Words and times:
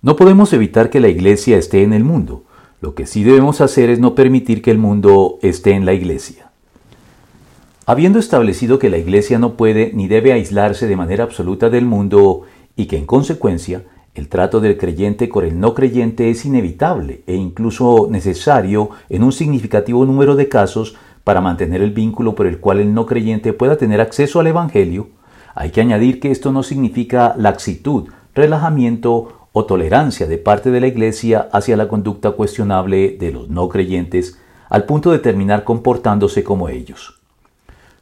No 0.00 0.14
podemos 0.14 0.52
evitar 0.52 0.90
que 0.90 1.00
la 1.00 1.08
iglesia 1.08 1.58
esté 1.58 1.82
en 1.82 1.92
el 1.92 2.04
mundo. 2.04 2.44
Lo 2.80 2.94
que 2.94 3.04
sí 3.04 3.24
debemos 3.24 3.60
hacer 3.60 3.90
es 3.90 3.98
no 3.98 4.14
permitir 4.14 4.62
que 4.62 4.70
el 4.70 4.78
mundo 4.78 5.40
esté 5.42 5.72
en 5.72 5.84
la 5.84 5.92
iglesia. 5.92 6.52
Habiendo 7.84 8.20
establecido 8.20 8.78
que 8.78 8.90
la 8.90 8.98
iglesia 8.98 9.40
no 9.40 9.54
puede 9.54 9.90
ni 9.94 10.06
debe 10.06 10.32
aislarse 10.32 10.86
de 10.86 10.94
manera 10.94 11.24
absoluta 11.24 11.68
del 11.68 11.84
mundo 11.84 12.42
y 12.76 12.86
que 12.86 12.96
en 12.96 13.06
consecuencia 13.06 13.82
el 14.14 14.28
trato 14.28 14.60
del 14.60 14.78
creyente 14.78 15.28
con 15.28 15.44
el 15.44 15.58
no 15.58 15.74
creyente 15.74 16.30
es 16.30 16.44
inevitable 16.44 17.24
e 17.26 17.34
incluso 17.34 18.06
necesario 18.08 18.90
en 19.08 19.24
un 19.24 19.32
significativo 19.32 20.06
número 20.06 20.36
de 20.36 20.48
casos 20.48 20.94
para 21.24 21.40
mantener 21.40 21.82
el 21.82 21.90
vínculo 21.90 22.36
por 22.36 22.46
el 22.46 22.60
cual 22.60 22.78
el 22.78 22.94
no 22.94 23.04
creyente 23.04 23.52
pueda 23.52 23.76
tener 23.76 24.00
acceso 24.00 24.38
al 24.38 24.46
Evangelio, 24.46 25.08
hay 25.56 25.70
que 25.70 25.80
añadir 25.80 26.20
que 26.20 26.30
esto 26.30 26.52
no 26.52 26.62
significa 26.62 27.34
laxitud, 27.36 28.08
relajamiento 28.34 29.37
o 29.58 29.64
tolerancia 29.64 30.28
de 30.28 30.38
parte 30.38 30.70
de 30.70 30.80
la 30.80 30.86
Iglesia 30.86 31.48
hacia 31.52 31.76
la 31.76 31.88
conducta 31.88 32.30
cuestionable 32.30 33.16
de 33.18 33.32
los 33.32 33.48
no 33.48 33.68
creyentes, 33.68 34.38
al 34.68 34.84
punto 34.84 35.10
de 35.10 35.18
terminar 35.18 35.64
comportándose 35.64 36.44
como 36.44 36.68
ellos. 36.68 37.18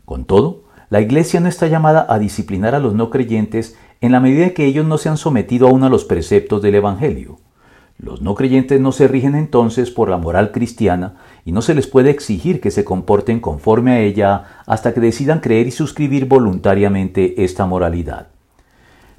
Con 0.05 0.27
todo, 0.27 0.65
la 0.91 1.01
Iglesia 1.01 1.41
no 1.41 1.49
está 1.49 1.67
llamada 1.67 2.05
a 2.11 2.19
disciplinar 2.19 2.75
a 2.75 2.79
los 2.79 2.93
no 2.93 3.09
creyentes 3.09 3.75
en 4.03 4.13
la 4.13 4.21
medida 4.21 4.51
que 4.51 4.67
ellos 4.67 4.85
no 4.85 4.99
se 4.99 5.09
han 5.09 5.17
sometido 5.17 5.67
aún 5.67 5.83
a 5.83 5.89
los 5.89 6.05
preceptos 6.05 6.61
del 6.61 6.75
Evangelio. 6.75 7.39
Los 7.97 8.21
no 8.21 8.35
creyentes 8.35 8.79
no 8.79 8.93
se 8.93 9.09
rigen 9.09 9.35
entonces 9.35 9.91
por 9.91 10.11
la 10.11 10.19
moral 10.19 10.53
cristiana 10.53 11.15
y 11.47 11.53
no 11.53 11.63
se 11.63 11.75
les 11.75 11.87
puede 11.87 12.11
exigir 12.11 12.61
que 12.61 12.71
se 12.71 12.85
comporten 12.85 13.41
conforme 13.41 13.93
a 13.93 14.01
ella 14.01 14.45
hasta 14.67 14.93
que 14.93 15.01
decidan 15.01 15.41
creer 15.41 15.69
y 15.69 15.71
suscribir 15.71 16.27
voluntariamente 16.27 17.43
esta 17.45 17.65
moralidad. 17.65 18.27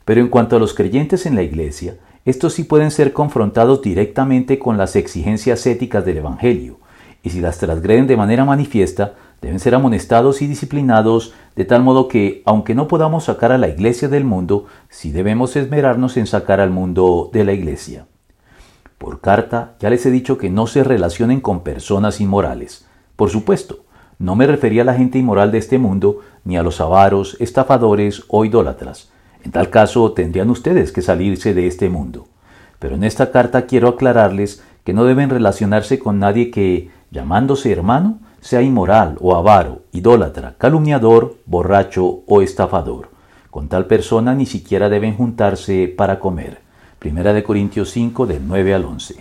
Pero 0.05 0.21
en 0.21 0.27
cuanto 0.27 0.55
a 0.55 0.59
los 0.59 0.75
creyentes 0.75 1.25
en 1.25 1.33
la 1.33 1.41
Iglesia, 1.41 1.97
estos 2.27 2.55
sí 2.55 2.65
pueden 2.65 2.91
ser 2.91 3.13
confrontados 3.13 3.81
directamente 3.81 4.59
con 4.59 4.77
las 4.77 4.97
exigencias 4.97 5.65
éticas 5.65 6.03
del 6.03 6.17
Evangelio, 6.17 6.77
y 7.23 7.29
si 7.29 7.39
las 7.39 7.57
transgreden 7.57 8.05
de 8.05 8.17
manera 8.17 8.43
manifiesta, 8.43 9.13
deben 9.41 9.61
ser 9.61 9.73
amonestados 9.75 10.41
y 10.41 10.47
disciplinados 10.47 11.33
de 11.55 11.63
tal 11.63 11.83
modo 11.83 12.09
que, 12.09 12.43
aunque 12.45 12.75
no 12.75 12.89
podamos 12.89 13.23
sacar 13.23 13.53
a 13.53 13.57
la 13.57 13.69
Iglesia 13.69 14.09
del 14.09 14.25
mundo, 14.25 14.65
sí 14.89 15.13
debemos 15.13 15.55
esmerarnos 15.55 16.17
en 16.17 16.27
sacar 16.27 16.59
al 16.59 16.69
mundo 16.69 17.29
de 17.31 17.45
la 17.45 17.53
Iglesia. 17.53 18.07
Por 18.97 19.21
carta 19.21 19.75
ya 19.79 19.89
les 19.89 20.05
he 20.05 20.11
dicho 20.11 20.37
que 20.37 20.49
no 20.49 20.67
se 20.67 20.83
relacionen 20.83 21.39
con 21.39 21.61
personas 21.61 22.19
inmorales. 22.19 22.89
Por 23.15 23.29
supuesto, 23.29 23.85
no 24.19 24.35
me 24.35 24.47
refería 24.47 24.81
a 24.81 24.85
la 24.85 24.95
gente 24.95 25.17
inmoral 25.17 25.53
de 25.53 25.59
este 25.59 25.77
mundo, 25.77 26.19
ni 26.43 26.57
a 26.57 26.63
los 26.63 26.81
avaros, 26.81 27.37
estafadores 27.39 28.23
o 28.27 28.43
idólatras. 28.43 29.13
En 29.47 29.53
tal 29.53 29.69
caso, 29.69 30.11
tendrían 30.11 30.49
ustedes 30.49 30.91
que 30.91 31.01
salirse 31.01 31.53
de 31.53 31.67
este 31.67 31.87
mundo. 31.87 32.27
Pero 32.79 32.95
en 32.95 33.05
esta 33.05 33.31
carta 33.31 33.65
quiero 33.65 33.87
aclararles 33.87 34.61
que 34.83 34.91
no 34.91 35.05
deben 35.05 35.29
relacionarse 35.29 35.99
con 35.99 36.19
nadie 36.19 36.51
que, 36.51 36.89
llamándose 37.11 37.71
hermano, 37.71 38.19
sea 38.41 38.61
inmoral 38.61 39.15
o 39.21 39.37
avaro, 39.37 39.83
idólatra, 39.93 40.55
calumniador, 40.57 41.37
borracho 41.45 42.23
o 42.27 42.41
estafador. 42.41 43.09
Con 43.49 43.69
tal 43.69 43.85
persona 43.85 44.35
ni 44.35 44.45
siquiera 44.45 44.89
deben 44.89 45.15
juntarse 45.15 45.87
para 45.95 46.19
comer. 46.19 46.57
Primera 46.99 47.31
de 47.31 47.43
Corintios 47.43 47.91
5 47.91 48.27
del 48.27 48.45
9 48.45 48.73
al 48.73 48.83
11. 48.83 49.15